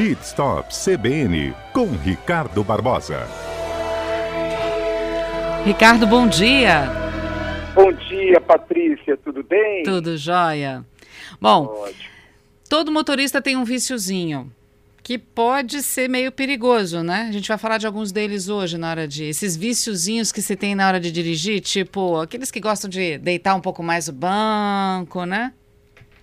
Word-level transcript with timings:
Pit 0.00 0.24
Stop 0.24 0.70
CBN 0.74 1.54
com 1.74 1.90
Ricardo 1.94 2.64
Barbosa. 2.64 3.28
Ricardo, 5.62 6.06
bom 6.06 6.26
dia. 6.26 6.90
Bom 7.74 7.92
dia, 7.92 8.40
Patrícia, 8.40 9.18
tudo 9.18 9.44
bem? 9.44 9.82
Tudo 9.82 10.16
jóia. 10.16 10.86
Bom, 11.38 11.66
Ótimo. 11.66 12.08
todo 12.66 12.90
motorista 12.90 13.42
tem 13.42 13.58
um 13.58 13.64
viciozinho 13.64 14.50
que 15.02 15.18
pode 15.18 15.82
ser 15.82 16.08
meio 16.08 16.32
perigoso, 16.32 17.02
né? 17.02 17.26
A 17.28 17.32
gente 17.32 17.48
vai 17.48 17.58
falar 17.58 17.76
de 17.76 17.86
alguns 17.86 18.10
deles 18.10 18.48
hoje 18.48 18.78
na 18.78 18.88
hora 18.88 19.06
de 19.06 19.24
esses 19.24 19.54
viciozinhos 19.54 20.32
que 20.32 20.40
se 20.40 20.56
tem 20.56 20.74
na 20.74 20.88
hora 20.88 20.98
de 20.98 21.12
dirigir, 21.12 21.60
tipo 21.60 22.18
aqueles 22.18 22.50
que 22.50 22.58
gostam 22.58 22.88
de 22.88 23.18
deitar 23.18 23.54
um 23.54 23.60
pouco 23.60 23.82
mais 23.82 24.08
o 24.08 24.14
banco, 24.14 25.26
né? 25.26 25.52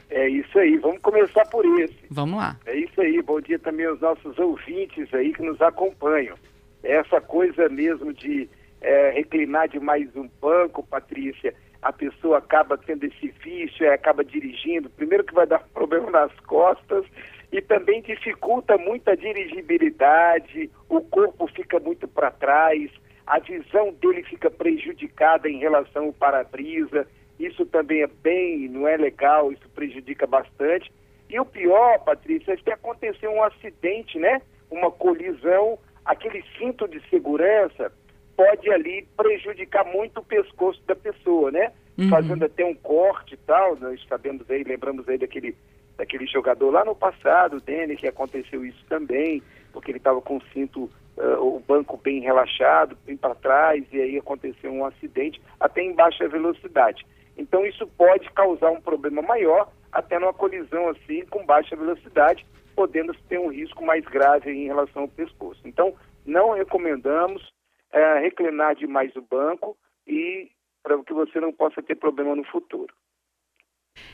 É 0.09 0.27
isso 0.29 0.57
aí, 0.57 0.77
vamos 0.77 0.99
começar 1.01 1.45
por 1.49 1.65
esse. 1.79 1.97
Vamos 2.09 2.37
lá. 2.37 2.57
É 2.65 2.75
isso 2.75 3.01
aí, 3.01 3.21
bom 3.21 3.41
dia 3.41 3.59
também 3.59 3.85
aos 3.85 3.99
nossos 3.99 4.37
ouvintes 4.39 5.13
aí 5.13 5.33
que 5.33 5.41
nos 5.41 5.61
acompanham. 5.61 6.37
Essa 6.83 7.19
coisa 7.19 7.67
mesmo 7.67 8.13
de 8.13 8.49
é, 8.81 9.11
reclinar 9.11 9.67
demais 9.67 10.15
um 10.15 10.29
banco, 10.41 10.85
Patrícia, 10.85 11.53
a 11.81 11.91
pessoa 11.91 12.37
acaba 12.37 12.77
tendo 12.77 13.05
esse 13.05 13.27
vício, 13.43 13.85
é, 13.85 13.93
acaba 13.93 14.23
dirigindo, 14.23 14.89
primeiro 14.89 15.23
que 15.23 15.33
vai 15.33 15.45
dar 15.45 15.59
problema 15.73 16.09
nas 16.09 16.33
costas 16.41 17.05
e 17.51 17.61
também 17.61 18.01
dificulta 18.01 18.77
muito 18.77 19.09
a 19.09 19.15
dirigibilidade, 19.15 20.69
o 20.89 21.01
corpo 21.01 21.47
fica 21.47 21.79
muito 21.79 22.07
para 22.07 22.31
trás, 22.31 22.91
a 23.25 23.39
visão 23.39 23.93
dele 23.93 24.23
fica 24.23 24.49
prejudicada 24.49 25.49
em 25.49 25.59
relação 25.59 26.05
ao 26.05 26.13
para-brisa, 26.13 27.07
isso 27.39 27.65
também 27.65 28.01
é 28.01 28.07
bem, 28.07 28.67
não 28.67 28.87
é 28.87 28.97
legal, 28.97 29.51
isso 29.51 29.69
prejudica 29.69 30.25
bastante. 30.25 30.91
E 31.29 31.39
o 31.39 31.45
pior, 31.45 31.99
Patrícia, 31.99 32.53
é 32.53 32.57
que 32.57 32.71
aconteceu 32.71 33.31
um 33.31 33.43
acidente, 33.43 34.17
né? 34.17 34.41
Uma 34.71 34.89
colisão, 34.89 35.77
aquele 36.05 36.43
cinto 36.57 36.87
de 36.87 37.01
segurança 37.09 37.91
pode 38.35 38.71
ali 38.71 39.05
prejudicar 39.17 39.83
muito 39.85 40.19
o 40.19 40.23
pescoço 40.23 40.81
da 40.87 40.95
pessoa, 40.95 41.51
né? 41.51 41.71
Uhum. 41.97 42.09
Fazendo 42.09 42.45
até 42.45 42.63
um 42.63 42.75
corte 42.75 43.33
e 43.33 43.37
tal. 43.37 43.75
Nós 43.77 44.03
sabemos 44.07 44.49
aí, 44.49 44.63
lembramos 44.63 45.07
aí 45.09 45.17
daquele, 45.17 45.55
daquele 45.97 46.25
jogador 46.27 46.69
lá 46.71 46.85
no 46.85 46.95
passado, 46.95 47.57
o 47.57 47.61
Dene, 47.61 47.97
que 47.97 48.07
aconteceu 48.07 48.63
isso 48.63 48.83
também, 48.87 49.41
porque 49.73 49.91
ele 49.91 49.97
estava 49.97 50.21
com 50.21 50.37
o 50.37 50.43
cinto, 50.53 50.89
uh, 51.17 51.41
o 51.41 51.59
banco 51.59 51.97
bem 51.97 52.21
relaxado, 52.21 52.97
bem 53.05 53.17
para 53.17 53.35
trás, 53.35 53.83
e 53.91 53.99
aí 53.99 54.17
aconteceu 54.17 54.71
um 54.71 54.85
acidente, 54.85 55.41
até 55.59 55.81
em 55.81 55.93
baixa 55.93 56.27
velocidade. 56.27 57.05
Então 57.37 57.65
isso 57.65 57.85
pode 57.87 58.29
causar 58.31 58.71
um 58.71 58.81
problema 58.81 59.21
maior, 59.21 59.71
até 59.91 60.17
numa 60.19 60.33
colisão 60.33 60.89
assim, 60.89 61.25
com 61.25 61.45
baixa 61.45 61.75
velocidade, 61.75 62.45
podendo 62.75 63.13
ter 63.29 63.39
um 63.39 63.49
risco 63.51 63.85
mais 63.85 64.03
grave 64.05 64.51
em 64.51 64.65
relação 64.65 65.03
ao 65.03 65.07
pescoço. 65.07 65.61
Então, 65.65 65.93
não 66.25 66.53
recomendamos 66.53 67.41
é, 67.91 68.19
reclinar 68.19 68.75
demais 68.75 69.15
o 69.15 69.21
banco 69.21 69.77
e 70.05 70.49
para 70.83 70.97
que 71.03 71.13
você 71.13 71.39
não 71.39 71.51
possa 71.51 71.81
ter 71.81 71.95
problema 71.95 72.35
no 72.35 72.43
futuro. 72.45 72.93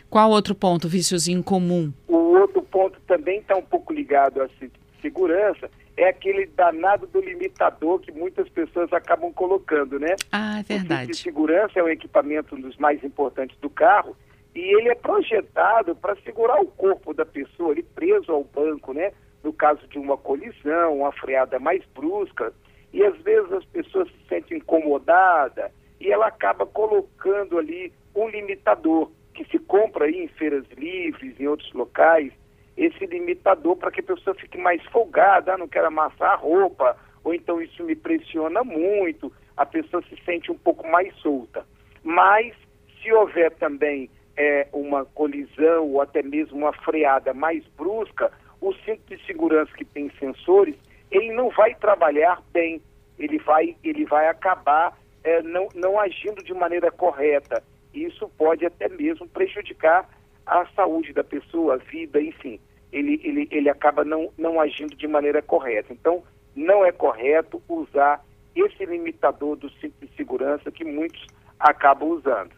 Qual 0.09 0.29
outro 0.31 0.55
ponto, 0.55 0.87
viciozinho 0.87 1.43
comum? 1.43 1.91
O 2.07 2.15
outro 2.15 2.61
ponto 2.61 2.99
também 3.01 3.39
está 3.39 3.55
um 3.55 3.63
pouco 3.65 3.91
ligado 3.91 4.41
à 4.41 4.47
se- 4.59 4.71
segurança, 5.01 5.69
é 5.95 6.09
aquele 6.09 6.45
danado 6.47 7.05
do 7.07 7.19
limitador 7.21 7.99
que 7.99 8.11
muitas 8.11 8.49
pessoas 8.49 8.91
acabam 8.93 9.31
colocando, 9.33 9.99
né? 9.99 10.15
Ah, 10.31 10.57
é 10.57 10.61
O 10.61 10.63
cinto 10.65 10.67
de 10.67 10.87
verdade. 10.87 11.15
segurança 11.17 11.79
é 11.79 11.83
um 11.83 11.89
equipamento 11.89 12.55
dos 12.55 12.75
mais 12.77 13.03
importantes 13.03 13.57
do 13.59 13.69
carro 13.69 14.15
e 14.55 14.59
ele 14.59 14.89
é 14.89 14.95
projetado 14.95 15.95
para 15.95 16.15
segurar 16.17 16.59
o 16.61 16.67
corpo 16.67 17.13
da 17.13 17.25
pessoa 17.25 17.71
ali 17.71 17.83
preso 17.83 18.31
ao 18.31 18.43
banco, 18.43 18.93
né? 18.93 19.11
No 19.43 19.51
caso 19.53 19.85
de 19.87 19.99
uma 19.99 20.17
colisão, 20.17 20.97
uma 20.99 21.11
freada 21.11 21.59
mais 21.59 21.83
brusca. 21.93 22.53
E 22.91 23.03
às 23.03 23.17
vezes 23.21 23.51
as 23.51 23.65
pessoas 23.65 24.07
se 24.09 24.27
sentem 24.29 24.57
incomodadas 24.59 25.71
e 25.99 26.11
ela 26.11 26.27
acaba 26.27 26.65
colocando 26.65 27.57
ali 27.57 27.91
um 28.15 28.27
limitador 28.29 29.11
que 29.33 29.43
se 29.45 29.57
compra 29.59 30.05
aí 30.05 30.23
em 30.23 30.27
feiras 30.27 30.63
livres, 30.77 31.39
em 31.39 31.47
outros 31.47 31.71
locais, 31.73 32.31
esse 32.75 33.05
limitador 33.05 33.75
para 33.75 33.91
que 33.91 33.99
a 33.99 34.03
pessoa 34.03 34.35
fique 34.35 34.57
mais 34.57 34.83
folgada, 34.85 35.53
ah, 35.53 35.57
não 35.57 35.67
quero 35.67 35.87
amassar 35.87 36.31
a 36.31 36.35
roupa, 36.35 36.97
ou 37.23 37.33
então 37.33 37.61
isso 37.61 37.83
me 37.83 37.95
pressiona 37.95 38.63
muito, 38.63 39.31
a 39.55 39.65
pessoa 39.65 40.03
se 40.03 40.17
sente 40.25 40.51
um 40.51 40.57
pouco 40.57 40.87
mais 40.87 41.13
solta. 41.17 41.65
Mas 42.03 42.53
se 43.01 43.11
houver 43.11 43.51
também 43.51 44.09
é, 44.35 44.67
uma 44.73 45.05
colisão 45.05 45.87
ou 45.87 46.01
até 46.01 46.23
mesmo 46.23 46.57
uma 46.57 46.73
freada 46.73 47.33
mais 47.33 47.63
brusca, 47.77 48.31
o 48.59 48.73
cinto 48.73 49.15
de 49.15 49.23
segurança 49.25 49.71
que 49.75 49.85
tem 49.85 50.09
sensores, 50.19 50.75
ele 51.11 51.31
não 51.33 51.49
vai 51.49 51.75
trabalhar 51.75 52.41
bem, 52.51 52.81
ele 53.19 53.37
vai, 53.39 53.75
ele 53.83 54.05
vai 54.05 54.27
acabar 54.27 54.97
é, 55.23 55.41
não, 55.41 55.69
não 55.75 55.99
agindo 55.99 56.43
de 56.43 56.53
maneira 56.53 56.91
correta. 56.91 57.63
Isso 57.93 58.27
pode 58.37 58.65
até 58.65 58.89
mesmo 58.89 59.27
prejudicar 59.27 60.09
a 60.45 60.65
saúde 60.75 61.13
da 61.13 61.23
pessoa, 61.23 61.75
a 61.75 61.77
vida, 61.77 62.21
enfim. 62.21 62.59
Ele, 62.91 63.19
ele, 63.23 63.47
ele 63.51 63.69
acaba 63.69 64.03
não, 64.03 64.31
não 64.37 64.59
agindo 64.59 64.95
de 64.95 65.07
maneira 65.07 65.41
correta. 65.41 65.91
Então, 65.91 66.23
não 66.55 66.85
é 66.85 66.91
correto 66.91 67.61
usar 67.67 68.23
esse 68.55 68.85
limitador 68.85 69.55
do 69.55 69.69
cinto 69.79 70.05
de 70.05 70.15
segurança 70.15 70.71
que 70.71 70.83
muitos 70.83 71.25
acabam 71.59 72.09
usando. 72.09 72.51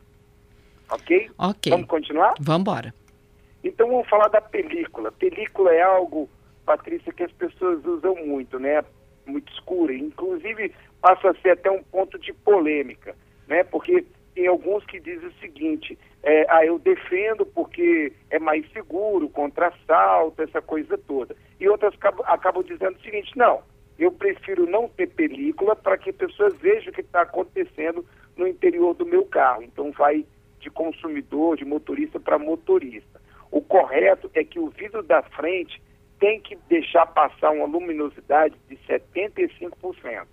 Ok? 0.89 1.31
Ok. 1.37 1.71
Vamos 1.71 1.87
continuar? 1.87 2.33
Vamos 2.39 2.61
embora. 2.61 2.93
Então 3.63 3.87
vamos 3.87 4.07
falar 4.07 4.27
da 4.27 4.41
película. 4.41 5.11
Película 5.11 5.73
é 5.73 5.81
algo, 5.81 6.29
Patrícia, 6.65 7.11
que 7.11 7.23
as 7.23 7.31
pessoas 7.31 7.83
usam 7.83 8.15
muito, 8.25 8.59
né? 8.59 8.83
Muito 9.25 9.51
escura. 9.53 9.93
Inclusive 9.93 10.71
passa 11.01 11.31
a 11.31 11.35
ser 11.35 11.51
até 11.51 11.71
um 11.71 11.81
ponto 11.83 12.19
de 12.19 12.31
polêmica, 12.31 13.15
né? 13.47 13.63
Porque 13.63 14.05
tem 14.35 14.47
alguns 14.47 14.85
que 14.85 14.99
dizem 14.99 15.29
o 15.29 15.33
seguinte, 15.39 15.97
é, 16.21 16.45
ah, 16.49 16.65
eu 16.65 16.77
defendo 16.77 17.45
porque 17.45 18.11
é 18.29 18.37
mais 18.37 18.69
seguro 18.73 19.29
contra 19.29 19.67
assalto, 19.67 20.41
essa 20.41 20.61
coisa 20.61 20.97
toda. 20.97 21.35
E 21.59 21.67
outras 21.69 21.93
acabam, 21.93 22.25
acabam 22.27 22.63
dizendo 22.63 22.97
o 22.97 23.01
seguinte, 23.01 23.31
não, 23.37 23.63
eu 23.97 24.11
prefiro 24.11 24.69
não 24.69 24.89
ter 24.89 25.07
película 25.07 25.75
para 25.75 25.97
que 25.97 26.11
pessoas 26.11 26.53
vejam 26.57 26.91
o 26.91 26.93
que 26.93 27.01
está 27.01 27.21
acontecendo 27.21 28.05
no 28.35 28.45
interior 28.45 28.93
do 28.93 29.05
meu 29.05 29.25
carro. 29.25 29.63
Então 29.63 29.91
vai 29.93 30.25
de 30.59 30.69
consumidor, 30.69 31.55
de 31.55 31.63
motorista 31.63 32.19
para 32.19 32.37
motorista. 32.37 33.21
O 33.49 33.61
correto 33.61 34.29
é 34.33 34.43
que 34.43 34.59
o 34.59 34.69
vidro 34.69 35.01
da 35.01 35.23
frente 35.23 35.81
tem 36.19 36.41
que 36.41 36.57
deixar 36.67 37.05
passar 37.05 37.51
uma 37.51 37.65
luminosidade 37.65 38.55
de 38.67 38.75
75%. 38.77 40.25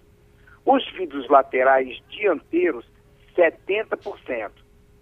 Os 0.64 0.92
vidros 0.92 1.28
laterais 1.28 2.00
dianteiros, 2.08 2.84
70% 3.36 4.50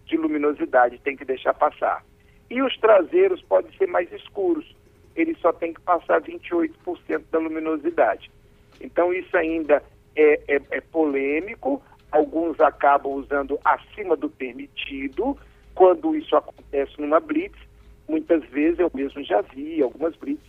de 0.06 0.16
luminosidade 0.16 0.98
tem 0.98 1.16
que 1.16 1.24
deixar 1.24 1.54
passar. 1.54 2.04
E 2.50 2.60
os 2.62 2.76
traseiros 2.78 3.40
podem 3.42 3.72
ser 3.76 3.86
mais 3.86 4.12
escuros, 4.12 4.74
eles 5.14 5.38
só 5.38 5.52
tem 5.52 5.72
que 5.72 5.80
passar 5.80 6.20
28% 6.20 7.22
da 7.30 7.38
luminosidade. 7.38 8.30
Então 8.80 9.12
isso 9.12 9.36
ainda 9.36 9.82
é, 10.16 10.40
é, 10.48 10.60
é 10.70 10.80
polêmico, 10.80 11.82
alguns 12.10 12.58
acabam 12.60 13.12
usando 13.12 13.58
acima 13.64 14.16
do 14.16 14.28
permitido, 14.28 15.36
quando 15.74 16.14
isso 16.16 16.34
acontece 16.36 17.00
numa 17.00 17.20
blitz, 17.20 17.58
muitas 18.08 18.44
vezes 18.46 18.80
eu 18.80 18.90
mesmo 18.92 19.22
já 19.22 19.40
vi 19.40 19.80
algumas 19.82 20.16
blitz, 20.16 20.42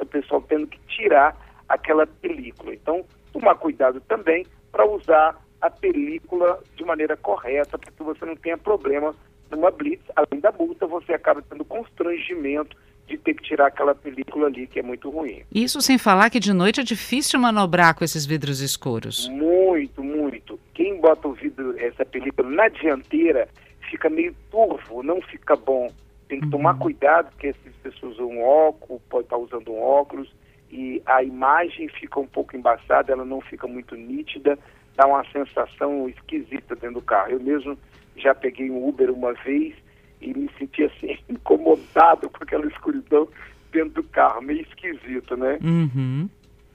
o 0.00 0.06
pessoal 0.06 0.40
tendo 0.42 0.66
que 0.66 0.78
tirar 0.86 1.36
aquela 1.68 2.06
película. 2.06 2.72
Então, 2.72 3.04
tomar 3.32 3.56
cuidado 3.56 4.00
também 4.02 4.46
para 4.70 4.86
usar 4.86 5.36
a 5.60 5.70
película 5.70 6.62
de 6.76 6.84
maneira 6.84 7.16
correta, 7.16 7.78
para 7.78 7.90
que 7.90 8.02
você 8.02 8.24
não 8.24 8.36
tenha 8.36 8.56
problema 8.56 9.14
numa 9.50 9.70
blitz. 9.70 10.04
Além 10.14 10.40
da 10.40 10.52
multa, 10.52 10.86
você 10.86 11.12
acaba 11.12 11.42
tendo 11.42 11.64
constrangimento 11.64 12.76
de 13.06 13.16
ter 13.16 13.34
que 13.34 13.42
tirar 13.42 13.68
aquela 13.68 13.94
película 13.94 14.46
ali, 14.46 14.66
que 14.66 14.78
é 14.78 14.82
muito 14.82 15.08
ruim. 15.08 15.42
Isso 15.52 15.80
sem 15.80 15.96
falar 15.96 16.28
que 16.30 16.38
de 16.38 16.52
noite 16.52 16.80
é 16.80 16.84
difícil 16.84 17.40
manobrar 17.40 17.94
com 17.94 18.04
esses 18.04 18.26
vidros 18.26 18.60
escuros. 18.60 19.28
Muito, 19.28 20.02
muito. 20.04 20.60
Quem 20.74 21.00
bota 21.00 21.26
o 21.26 21.32
vidro, 21.32 21.74
essa 21.78 22.04
película 22.04 22.48
na 22.50 22.68
dianteira, 22.68 23.48
fica 23.90 24.10
meio 24.10 24.34
turvo, 24.50 25.02
não 25.02 25.20
fica 25.22 25.56
bom. 25.56 25.90
Tem 26.28 26.40
que 26.40 26.50
tomar 26.50 26.78
cuidado, 26.78 27.30
porque 27.30 27.48
essas 27.48 27.74
pessoas 27.82 28.12
usam 28.12 28.28
um 28.28 28.42
óculos, 28.42 29.00
pode 29.08 29.24
estar 29.24 29.38
usando 29.38 29.72
um 29.72 29.80
óculos, 29.80 30.30
e 30.70 31.02
a 31.06 31.22
imagem 31.22 31.88
fica 31.88 32.20
um 32.20 32.26
pouco 32.26 32.56
embaçada, 32.56 33.12
ela 33.12 33.24
não 33.24 33.40
fica 33.40 33.66
muito 33.66 33.94
nítida, 33.94 34.58
dá 34.96 35.06
uma 35.06 35.24
sensação 35.30 36.08
esquisita 36.08 36.74
dentro 36.74 37.00
do 37.00 37.02
carro. 37.02 37.32
Eu 37.32 37.40
mesmo 37.40 37.78
já 38.16 38.34
peguei 38.34 38.70
um 38.70 38.86
Uber 38.86 39.10
uma 39.10 39.32
vez 39.32 39.74
e 40.20 40.34
me 40.34 40.50
senti 40.58 40.84
assim, 40.84 41.18
incomodado 41.28 42.28
com 42.28 42.42
aquela 42.42 42.66
escuridão 42.66 43.28
dentro 43.72 44.02
do 44.02 44.02
carro, 44.04 44.42
meio 44.42 44.62
esquisito, 44.62 45.36
né? 45.36 45.58
Uhum. 45.62 46.28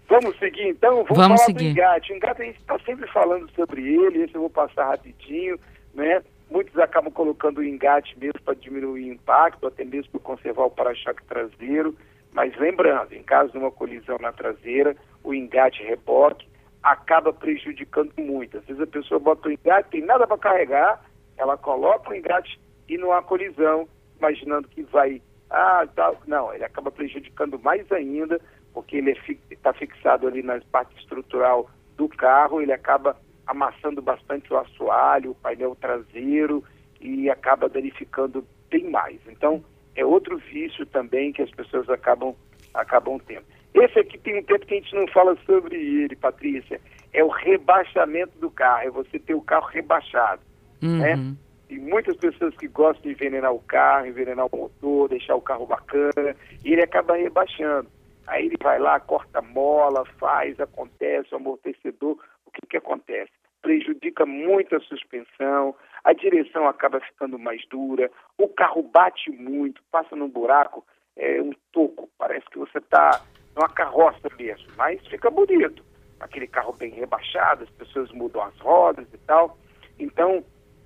Vamos 0.07 0.37
seguir 0.37 0.67
então? 0.69 1.03
Vamos, 1.03 1.09
Vamos 1.09 1.23
falar 1.23 1.37
seguir. 1.37 1.65
do 1.65 1.69
engate. 1.71 2.13
O 2.13 2.15
engate 2.15 2.41
a 2.41 2.45
gente 2.45 2.59
está 2.59 2.79
sempre 2.79 3.07
falando 3.11 3.49
sobre 3.51 3.81
ele, 3.81 4.23
esse 4.23 4.35
eu 4.35 4.41
vou 4.41 4.49
passar 4.49 4.89
rapidinho, 4.89 5.59
né? 5.93 6.21
Muitos 6.51 6.77
acabam 6.77 7.11
colocando 7.11 7.59
o 7.59 7.63
engate 7.63 8.17
mesmo 8.19 8.39
para 8.41 8.53
diminuir 8.53 9.03
o 9.09 9.13
impacto, 9.13 9.65
até 9.65 9.83
mesmo 9.83 10.11
para 10.11 10.19
conservar 10.19 10.65
o 10.65 10.69
para-choque 10.69 11.23
traseiro. 11.25 11.95
Mas 12.33 12.55
lembrando, 12.57 13.13
em 13.13 13.23
caso 13.23 13.51
de 13.51 13.57
uma 13.57 13.71
colisão 13.71 14.17
na 14.19 14.31
traseira, 14.31 14.95
o 15.23 15.33
engate 15.33 15.83
reboque 15.83 16.47
acaba 16.81 17.31
prejudicando 17.31 18.11
muito. 18.17 18.57
Às 18.57 18.65
vezes 18.65 18.81
a 18.81 18.87
pessoa 18.87 19.19
bota 19.19 19.47
o 19.47 19.51
engate, 19.51 19.89
tem 19.89 20.01
nada 20.01 20.27
para 20.27 20.37
carregar, 20.37 21.05
ela 21.37 21.57
coloca 21.57 22.09
o 22.09 22.15
engate 22.15 22.59
e 22.89 22.97
não 22.97 23.13
há 23.13 23.21
colisão, 23.21 23.87
imaginando 24.17 24.67
que 24.67 24.83
vai. 24.83 25.21
Ah, 25.49 25.87
tal. 25.95 26.17
Não, 26.27 26.53
ele 26.53 26.65
acaba 26.65 26.91
prejudicando 26.91 27.59
mais 27.59 27.89
ainda, 27.91 28.41
porque 28.73 28.97
ele 28.97 29.11
está 29.51 29.69
é 29.69 29.73
fixado 29.73 30.27
ali 30.27 30.41
na 30.41 30.59
parte 30.71 30.97
estrutural 30.99 31.69
do 31.95 32.09
carro, 32.09 32.61
ele 32.61 32.73
acaba 32.73 33.15
amassando 33.45 34.01
bastante 34.01 34.51
o 34.51 34.57
assoalho, 34.57 35.31
o 35.31 35.35
painel 35.35 35.75
traseiro 35.75 36.63
e 36.99 37.29
acaba 37.29 37.69
danificando 37.69 38.45
bem 38.69 38.89
mais. 38.89 39.19
Então, 39.27 39.63
é 39.95 40.05
outro 40.05 40.37
vício 40.37 40.85
também 40.85 41.31
que 41.31 41.41
as 41.41 41.51
pessoas 41.51 41.89
acabam, 41.89 42.35
acabam 42.73 43.19
tendo. 43.19 43.45
Esse 43.73 43.99
aqui 43.99 44.17
tem 44.19 44.39
um 44.39 44.43
tempo 44.43 44.65
que 44.65 44.75
a 44.75 44.77
gente 44.77 44.95
não 44.95 45.07
fala 45.07 45.35
sobre 45.45 45.75
ele, 45.75 46.15
Patrícia. 46.15 46.79
É 47.11 47.23
o 47.23 47.27
rebaixamento 47.27 48.37
do 48.39 48.49
carro, 48.49 48.87
é 48.87 48.89
você 48.89 49.19
ter 49.19 49.33
o 49.33 49.41
carro 49.41 49.67
rebaixado. 49.67 50.41
Uhum. 50.81 50.99
Né? 50.99 51.35
E 51.69 51.79
muitas 51.79 52.15
pessoas 52.17 52.55
que 52.55 52.67
gostam 52.67 53.03
de 53.03 53.11
envenenar 53.11 53.51
o 53.51 53.59
carro, 53.59 54.05
envenenar 54.05 54.45
o 54.45 54.57
motor, 54.57 55.09
deixar 55.09 55.35
o 55.35 55.41
carro 55.41 55.65
bacana, 55.65 56.35
e 56.63 56.71
ele 56.71 56.83
acaba 56.83 57.15
rebaixando. 57.15 57.87
Aí 58.27 58.45
ele 58.45 58.57
vai 58.61 58.79
lá, 58.79 58.99
corta 58.99 59.39
a 59.39 59.41
mola, 59.41 60.05
faz, 60.19 60.59
acontece, 60.59 61.33
o 61.33 61.37
amortecedor, 61.37 62.17
o 62.45 62.51
que, 62.51 62.67
que 62.67 62.77
acontece? 62.77 63.31
Prejudica 63.63 64.25
muito 64.25 64.75
a 64.75 64.79
suspensão, 64.81 65.73
a 66.03 66.11
direção 66.11 66.67
acaba 66.67 66.99
ficando 66.99 67.39
mais 67.39 67.65
dura, 67.69 68.11
o 68.37 68.47
carro 68.49 68.83
bate 68.83 69.31
muito, 69.31 69.81
passa 69.89 70.15
num 70.17 70.29
buraco, 70.29 70.85
é 71.15 71.41
um 71.41 71.53
toco, 71.71 72.09
parece 72.17 72.45
que 72.49 72.59
você 72.59 72.77
está 72.77 73.21
numa 73.55 73.69
carroça 73.69 74.27
mesmo, 74.37 74.67
mas 74.75 74.99
fica 75.07 75.31
bonito. 75.31 75.81
Aquele 76.19 76.45
carro 76.45 76.73
bem 76.73 76.91
rebaixado, 76.91 77.63
as 77.63 77.69
pessoas 77.69 78.11
mudam 78.11 78.43
as 78.43 78.57
rodas 78.59 79.07
e 79.13 79.17
tal. 79.19 79.57
Então, 79.97 80.43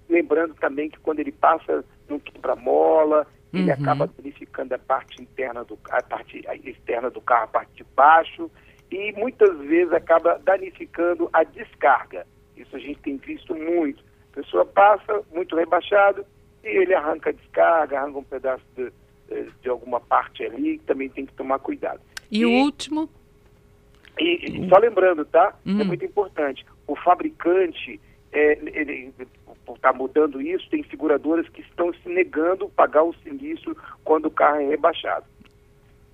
lembrando 0.07 0.53
também 0.55 0.89
que 0.89 0.99
quando 0.99 1.19
ele 1.19 1.31
passa 1.31 1.83
no 2.07 2.19
quebra-mola, 2.19 3.25
uhum. 3.53 3.61
ele 3.61 3.71
acaba 3.71 4.07
danificando 4.07 4.75
a 4.75 4.79
parte 4.79 5.19
interna 5.19 5.63
do 5.63 5.79
a 5.89 6.03
parte 6.03 6.45
externa 6.63 7.09
do 7.09 7.21
carro, 7.21 7.45
a 7.45 7.47
parte 7.47 7.73
de 7.73 7.83
baixo, 7.95 8.51
e 8.91 9.11
muitas 9.13 9.57
vezes 9.61 9.91
acaba 9.93 10.39
danificando 10.43 11.27
a 11.33 11.43
descarga. 11.43 12.25
Isso 12.57 12.75
a 12.75 12.79
gente 12.79 12.99
tem 12.99 13.17
visto 13.17 13.55
muito. 13.55 14.03
A 14.33 14.35
pessoa 14.35 14.65
passa 14.65 15.21
muito 15.33 15.55
rebaixado 15.55 16.25
e 16.63 16.67
ele 16.67 16.93
arranca 16.93 17.29
a 17.29 17.33
descarga, 17.33 17.99
arranca 17.99 18.19
um 18.19 18.23
pedaço 18.23 18.63
de, 18.75 18.91
de 19.61 19.69
alguma 19.69 19.99
parte 19.99 20.43
ali, 20.43 20.79
também 20.79 21.09
tem 21.09 21.25
que 21.25 21.33
tomar 21.33 21.59
cuidado. 21.59 22.01
E, 22.31 22.39
e 22.39 22.45
o 22.45 22.51
último? 22.51 23.09
E, 24.19 24.65
e, 24.65 24.69
só 24.69 24.77
lembrando, 24.77 25.25
tá? 25.25 25.55
É 25.65 25.69
hum. 25.69 25.81
É 25.81 25.83
muito 25.83 26.05
importante. 26.05 26.65
O 26.87 26.95
fabricante, 26.95 27.99
é, 28.31 28.53
ele, 28.53 29.13
por 29.65 29.75
estar 29.75 29.91
tá 29.91 29.97
mudando 29.97 30.41
isso, 30.41 30.69
tem 30.69 30.83
seguradoras 30.85 31.47
que 31.49 31.61
estão 31.61 31.93
se 31.93 32.09
negando 32.09 32.65
a 32.65 32.69
pagar 32.69 33.03
o 33.03 33.13
sinistro 33.23 33.77
quando 34.03 34.25
o 34.25 34.31
carro 34.31 34.61
é 34.61 34.67
rebaixado. 34.67 35.25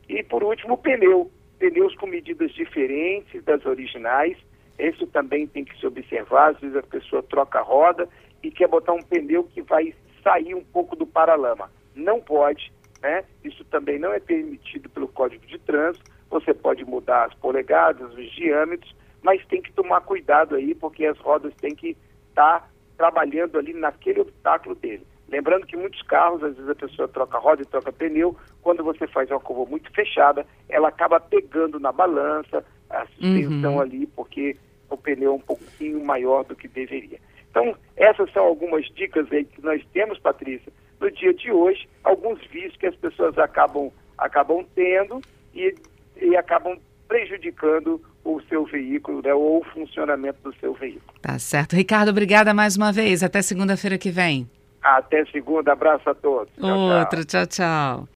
E 0.09 0.21
por 0.23 0.43
último, 0.43 0.73
o 0.73 0.77
pneu. 0.77 1.31
Pneus 1.59 1.95
com 1.95 2.07
medidas 2.07 2.51
diferentes 2.51 3.41
das 3.43 3.65
originais. 3.65 4.37
Isso 4.77 5.05
também 5.07 5.47
tem 5.47 5.63
que 5.63 5.77
se 5.79 5.85
observar. 5.85 6.51
Às 6.51 6.59
vezes 6.59 6.75
a 6.75 6.83
pessoa 6.83 7.23
troca 7.23 7.59
a 7.59 7.63
roda 7.63 8.07
e 8.41 8.51
quer 8.51 8.67
botar 8.67 8.93
um 8.93 9.01
pneu 9.01 9.43
que 9.43 9.61
vai 9.61 9.93
sair 10.23 10.55
um 10.55 10.63
pouco 10.63 10.95
do 10.95 11.05
paralama. 11.05 11.69
Não 11.95 12.19
pode, 12.19 12.71
né? 13.01 13.23
Isso 13.43 13.63
também 13.65 13.99
não 13.99 14.13
é 14.13 14.19
permitido 14.19 14.89
pelo 14.89 15.07
Código 15.07 15.45
de 15.45 15.59
Trânsito. 15.59 16.11
Você 16.29 16.53
pode 16.53 16.83
mudar 16.83 17.25
as 17.25 17.33
polegadas, 17.35 18.11
os 18.13 18.31
diâmetros, 18.31 18.95
mas 19.21 19.45
tem 19.45 19.61
que 19.61 19.71
tomar 19.71 20.01
cuidado 20.01 20.55
aí, 20.55 20.73
porque 20.73 21.05
as 21.05 21.17
rodas 21.19 21.53
têm 21.55 21.75
que 21.75 21.95
estar 22.29 22.61
tá 22.61 22.67
trabalhando 22.97 23.57
ali 23.57 23.73
naquele 23.73 24.21
obstáculo 24.21 24.75
dele. 24.75 25.05
Lembrando 25.29 25.65
que 25.65 25.77
muitos 25.77 26.01
carros, 26.03 26.43
às 26.43 26.55
vezes 26.55 26.69
a 26.69 26.75
pessoa 26.75 27.07
troca 27.07 27.37
roda 27.37 27.61
e 27.61 27.65
troca 27.65 27.91
pneu, 27.91 28.35
quando 28.61 28.83
você 28.83 29.07
faz 29.07 29.29
uma 29.31 29.39
curva 29.39 29.69
muito 29.69 29.91
fechada, 29.91 30.45
ela 30.69 30.89
acaba 30.89 31.19
pegando 31.19 31.79
na 31.79 31.91
balança, 31.91 32.63
a 32.93 33.05
suspensão 33.07 33.75
uhum. 33.75 33.81
ali, 33.81 34.07
porque 34.07 34.55
o 34.89 34.97
pneu 34.97 35.31
é 35.31 35.35
um 35.35 35.39
pouquinho 35.39 36.03
maior 36.03 36.43
do 36.43 36.55
que 36.55 36.67
deveria. 36.67 37.19
Então, 37.49 37.75
essas 37.95 38.31
são 38.31 38.43
algumas 38.43 38.85
dicas 38.93 39.31
aí 39.31 39.45
que 39.45 39.63
nós 39.63 39.83
temos, 39.93 40.17
Patrícia, 40.19 40.71
no 40.99 41.11
dia 41.11 41.33
de 41.33 41.51
hoje, 41.51 41.87
alguns 42.03 42.39
vícios 42.47 42.77
que 42.77 42.87
as 42.87 42.95
pessoas 42.95 43.37
acabam, 43.37 43.91
acabam 44.17 44.65
tendo 44.73 45.21
e, 45.53 45.75
e 46.21 46.35
acabam 46.35 46.77
prejudicando 47.07 48.01
o 48.23 48.41
seu 48.49 48.65
veículo 48.65 49.21
né, 49.21 49.33
ou 49.33 49.59
o 49.59 49.63
funcionamento 49.65 50.39
do 50.43 50.55
seu 50.59 50.73
veículo. 50.73 51.13
Tá 51.21 51.37
certo. 51.37 51.75
Ricardo, 51.75 52.09
obrigada 52.09 52.53
mais 52.53 52.77
uma 52.77 52.91
vez. 52.91 53.21
Até 53.21 53.41
segunda-feira 53.41 53.97
que 53.97 54.09
vem. 54.09 54.49
Até 54.81 55.25
segunda. 55.25 55.73
Abraço 55.73 56.09
a 56.09 56.15
todos. 56.15 56.51
Outro. 56.57 57.25
tchau. 57.25 57.45
tchau. 57.45 57.47
tchau. 57.47 58.07